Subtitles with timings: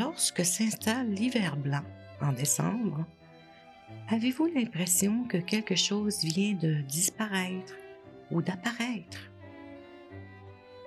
[0.00, 1.84] Lorsque s'installe l'hiver blanc
[2.22, 3.04] en décembre,
[4.08, 7.74] avez-vous l'impression que quelque chose vient de disparaître
[8.30, 9.30] ou d'apparaître?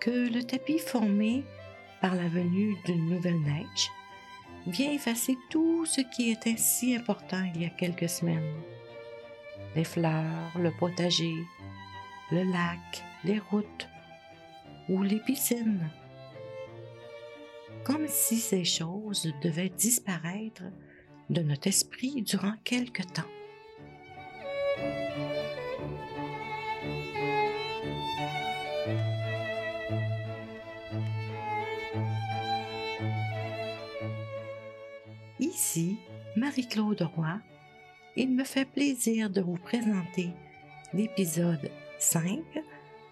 [0.00, 1.44] Que le tapis formé
[2.00, 3.90] par la venue d'une nouvelle neige
[4.66, 8.62] vient effacer tout ce qui était si important il y a quelques semaines?
[9.76, 11.36] Les fleurs, le potager,
[12.30, 13.88] le lac, les routes
[14.88, 15.90] ou les piscines?
[17.84, 20.62] Comme si ces choses devaient disparaître
[21.30, 23.22] de notre esprit durant quelque temps.
[35.40, 35.98] Ici
[36.36, 37.40] Marie-Claude Roy.
[38.16, 40.30] Il me fait plaisir de vous présenter
[40.92, 42.40] l'épisode 5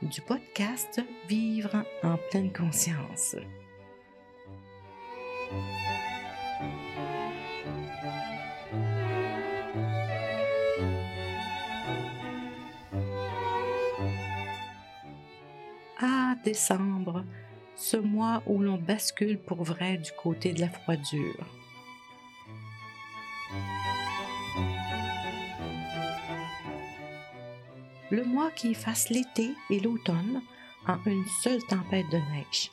[0.02, 3.36] du podcast Vivre en pleine conscience.
[16.02, 17.24] Ah, décembre,
[17.76, 21.46] ce mois où l'on bascule pour vrai du côté de la froidure.
[28.10, 30.42] le mois qui efface l'été et l'automne
[30.86, 32.70] en une seule tempête de neige.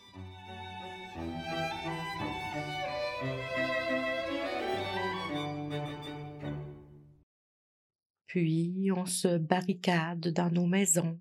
[8.27, 11.19] Puis on se barricade dans nos maisons,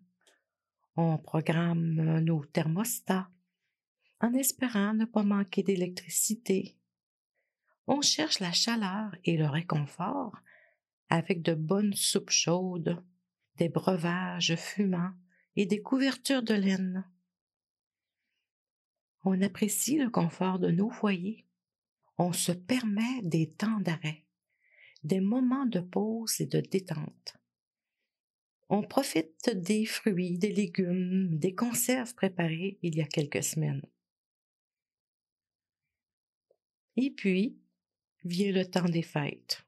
[0.97, 3.31] on programme nos thermostats
[4.21, 6.77] en espérant ne pas manquer d'électricité.
[7.87, 10.37] On cherche la chaleur et le réconfort
[11.09, 13.03] avec de bonnes soupes chaudes
[13.57, 15.15] des breuvages fumants
[15.55, 17.05] et des couvertures de laine.
[19.25, 21.47] On apprécie le confort de nos foyers.
[22.19, 24.26] On se permet des temps d'arrêt,
[25.03, 27.37] des moments de pause et de détente.
[28.69, 33.87] On profite des fruits, des légumes, des conserves préparées il y a quelques semaines.
[36.97, 37.59] Et puis
[38.25, 39.66] vient le temps des fêtes.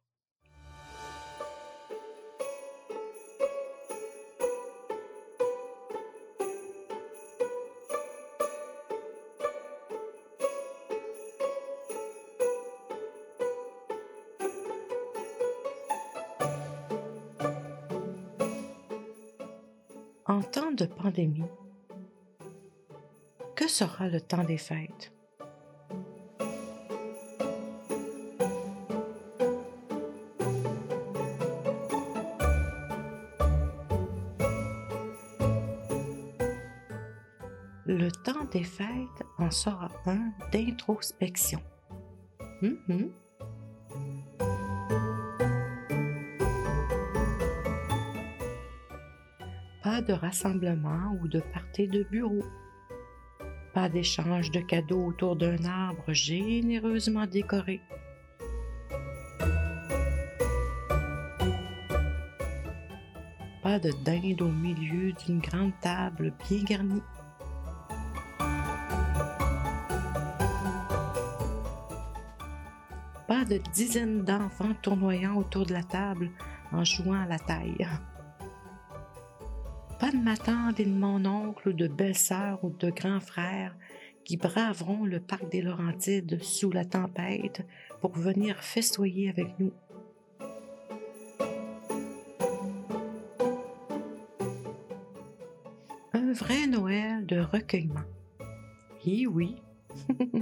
[20.30, 21.42] En temps de pandémie,
[23.56, 25.10] que sera le temps des fêtes?
[37.86, 38.86] Le temps des fêtes
[39.38, 41.62] en sera un d'introspection.
[42.60, 43.10] Mm-hmm.
[49.98, 52.44] Pas de rassemblement ou de partie de bureau.
[53.74, 57.80] Pas d'échange de cadeaux autour d'un arbre généreusement décoré.
[63.60, 67.02] Pas de dinde au milieu d'une grande table bien garnie.
[73.26, 76.30] Pas de dizaines d'enfants tournoyant autour de la table
[76.70, 77.84] en jouant à la taille.
[79.98, 83.74] Pas de ma tante et de mon oncle ou de belle-sœur ou de grand frère
[84.24, 87.66] qui braveront le parc des Laurentides sous la tempête
[88.00, 89.72] pour venir festoyer avec nous.
[96.12, 98.04] Un vrai Noël de recueillement.
[99.04, 99.56] Et oui.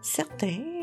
[0.00, 0.77] Certains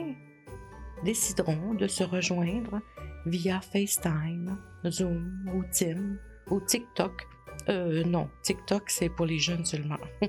[1.05, 2.81] décideront de se rejoindre
[3.25, 4.57] via FaceTime,
[4.89, 6.17] Zoom ou Tim
[6.49, 7.25] ou TikTok.
[7.69, 9.99] Euh, non, TikTok, c'est pour les jeunes seulement.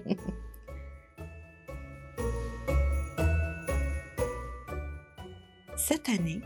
[5.77, 6.41] Cette année,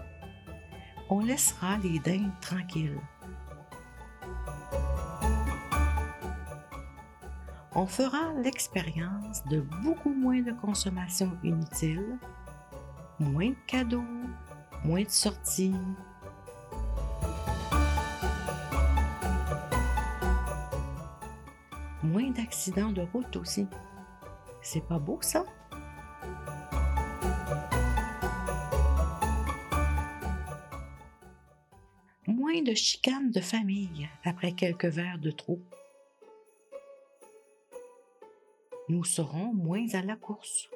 [1.08, 3.00] on laissera les dindes tranquilles.
[7.72, 12.18] On fera l'expérience de beaucoup moins de consommation inutile,
[13.20, 14.02] moins de cadeaux,
[14.82, 15.74] moins de sorties.
[22.02, 23.66] Moins d'accidents de route aussi.
[24.62, 25.44] C'est pas beau ça?
[32.26, 35.60] Moins de chicanes de famille après quelques verres de trop.
[38.88, 40.68] Nous serons moins à la course.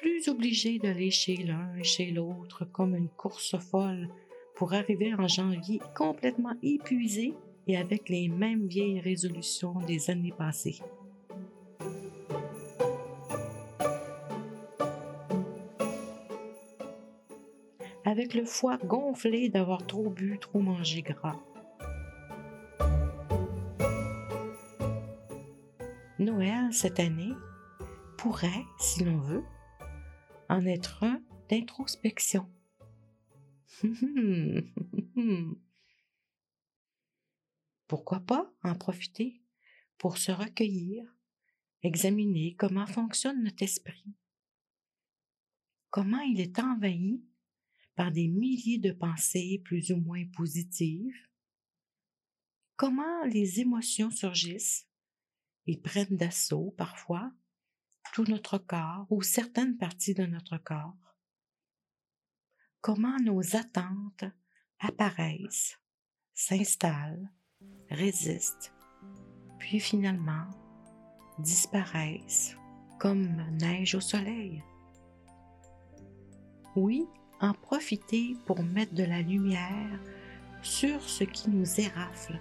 [0.00, 4.08] Plus obligés d'aller chez l'un et chez l'autre comme une course folle
[4.54, 7.34] pour arriver en janvier complètement épuisés
[7.66, 10.78] et avec les mêmes vieilles résolutions des années passées.
[18.04, 21.36] Avec le foie gonflé d'avoir trop bu, trop mangé gras.
[26.18, 27.34] Noël cette année
[28.16, 29.44] pourrait, si l'on veut,
[30.48, 32.50] en être un d'introspection.
[37.86, 39.42] Pourquoi pas en profiter
[39.98, 41.04] pour se recueillir,
[41.82, 44.14] examiner comment fonctionne notre esprit,
[45.90, 47.22] comment il est envahi
[47.94, 51.16] par des milliers de pensées plus ou moins positives,
[52.76, 54.86] comment les émotions surgissent
[55.66, 57.32] et prennent d'assaut parfois
[58.12, 61.14] tout notre corps ou certaines parties de notre corps,
[62.80, 64.24] comment nos attentes
[64.80, 65.78] apparaissent,
[66.34, 67.30] s'installent,
[67.90, 68.72] résistent,
[69.58, 70.48] puis finalement
[71.38, 72.56] disparaissent
[72.98, 74.62] comme neige au soleil.
[76.76, 77.06] Oui,
[77.40, 80.00] en profiter pour mettre de la lumière
[80.62, 82.40] sur ce qui nous érafle,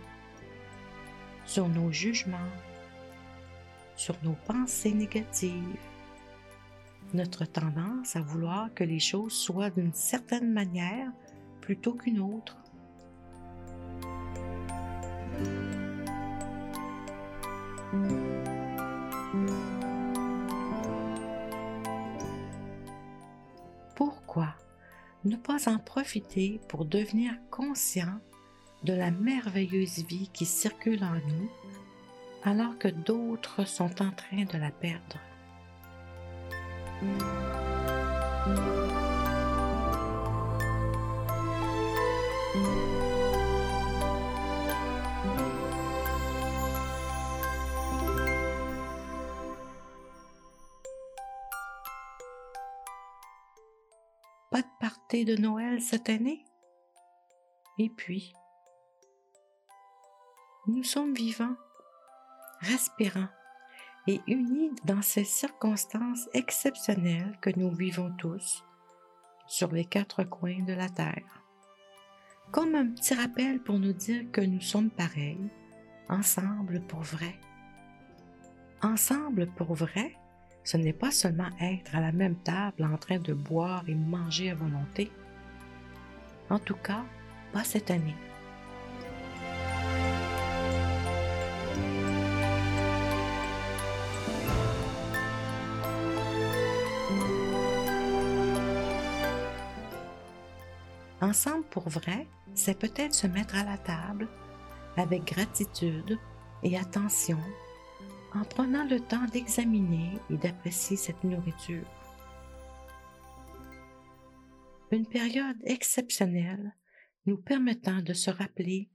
[1.46, 2.52] sur nos jugements,
[3.98, 5.78] sur nos pensées négatives,
[7.14, 11.12] notre tendance à vouloir que les choses soient d'une certaine manière
[11.60, 12.58] plutôt qu'une autre,
[23.96, 24.54] Pourquoi
[25.26, 28.20] ne pas en profiter pour devenir conscient
[28.84, 31.50] de la merveilleuse vie qui circule en nous
[32.44, 35.18] alors que d'autres sont en train de la perdre?
[54.50, 56.44] Pas de party de Noël cette année?
[57.78, 58.34] Et puis,
[60.66, 61.56] nous sommes vivants,
[62.62, 63.30] respirants
[64.08, 68.64] et unis dans ces circonstances exceptionnelles que nous vivons tous
[69.48, 71.44] sur les quatre coins de la Terre.
[72.52, 75.50] Comme un petit rappel pour nous dire que nous sommes pareils,
[76.10, 77.36] ensemble pour vrai.
[78.82, 80.16] Ensemble pour vrai,
[80.64, 84.52] ce n'est pas seulement être à la même table en train de boire et manger
[84.52, 85.12] à volonté.
[86.50, 87.04] En tout cas,
[87.52, 88.16] pas cette année.
[101.80, 104.28] Pour vrai, c'est peut-être se mettre à la table
[104.96, 106.18] avec gratitude
[106.64, 107.38] et attention
[108.34, 111.86] en prenant le temps d'examiner et d'apprécier cette nourriture.
[114.92, 116.76] Une période exceptionnelle
[117.28, 118.90] nous permettant de se rappeler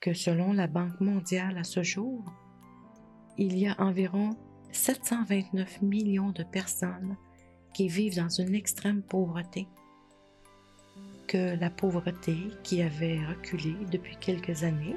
[0.00, 2.24] que selon la Banque mondiale à ce jour,
[3.36, 4.30] il y a environ
[4.70, 7.18] 729 millions de personnes
[7.74, 9.68] qui vivent dans une extrême pauvreté,
[11.26, 14.96] que la pauvreté qui avait reculé depuis quelques années,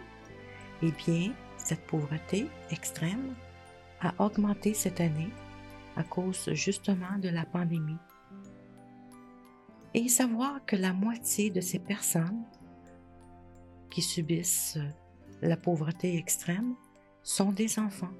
[0.82, 3.34] eh bien, cette pauvreté extrême
[4.02, 5.32] a augmenté cette année
[5.96, 7.98] à cause justement de la pandémie.
[9.94, 12.44] Et savoir que la moitié de ces personnes
[13.90, 14.78] qui subissent
[15.42, 16.76] la pauvreté extrême
[17.24, 18.12] sont des enfants.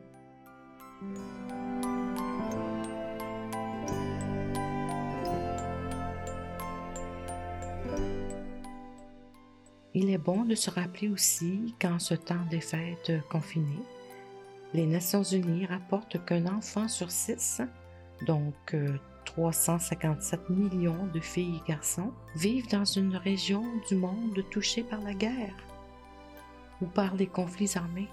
[9.98, 13.86] Il est bon de se rappeler aussi qu'en ce temps des fêtes confinées,
[14.74, 17.62] les Nations Unies rapportent qu'un enfant sur six,
[18.28, 18.76] donc
[19.24, 25.00] 357 euh, millions de filles et garçons, vivent dans une région du monde touchée par
[25.00, 25.56] la guerre
[26.82, 28.10] ou par les conflits armés.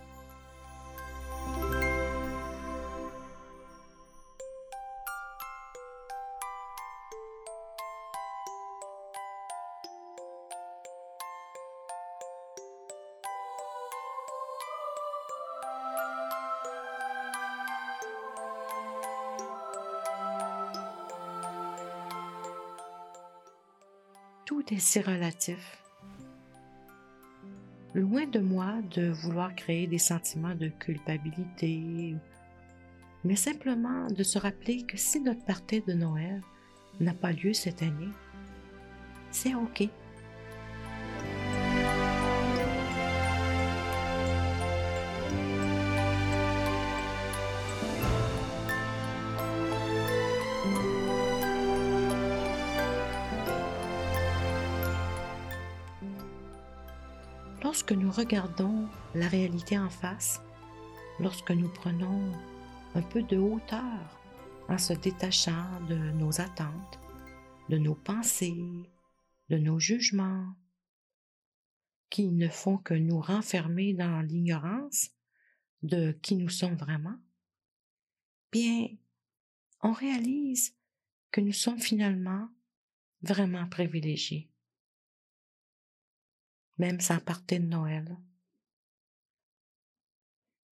[24.44, 25.78] Tout est si relatif.
[27.94, 32.16] Loin de moi de vouloir créer des sentiments de culpabilité,
[33.24, 36.40] mais simplement de se rappeler que si notre partie de Noël
[37.00, 38.10] n'a pas lieu cette année,
[39.30, 39.88] c'est OK
[57.72, 60.42] Lorsque nous regardons la réalité en face,
[61.18, 62.30] lorsque nous prenons
[62.94, 64.20] un peu de hauteur
[64.68, 67.00] en se détachant de nos attentes,
[67.70, 68.62] de nos pensées,
[69.48, 70.54] de nos jugements,
[72.10, 75.08] qui ne font que nous renfermer dans l'ignorance
[75.82, 77.16] de qui nous sommes vraiment,
[78.52, 78.88] bien,
[79.80, 80.76] on réalise
[81.30, 82.50] que nous sommes finalement
[83.22, 84.51] vraiment privilégiés,
[86.78, 88.16] même sans partir de Noël.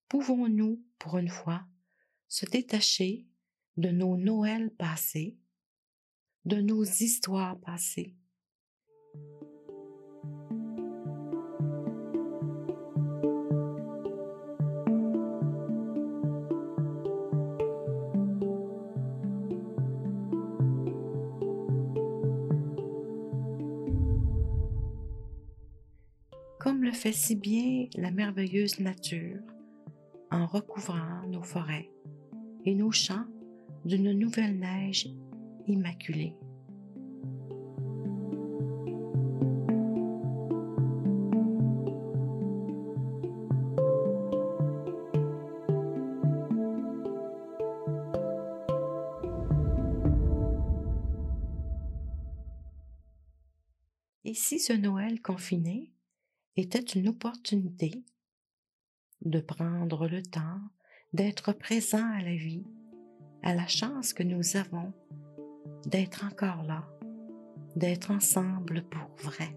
[0.09, 1.65] Pouvons-nous, pour une fois,
[2.29, 3.27] se détacher
[3.77, 5.39] de nos Noëls passés,
[6.45, 8.17] de nos histoires passées?
[27.01, 29.41] Fait si bien la merveilleuse nature
[30.31, 31.89] en recouvrant nos forêts,
[32.67, 33.25] et nos champs
[33.87, 35.09] d'une nouvelle neige
[35.67, 36.35] immaculée.
[54.27, 55.91] Et ce Noël confiné
[56.61, 58.05] était une opportunité
[59.23, 60.61] de prendre le temps
[61.13, 62.67] d'être présent à la vie,
[63.43, 64.93] à la chance que nous avons
[65.87, 66.89] d'être encore là,
[67.77, 69.57] d'être ensemble pour vrai.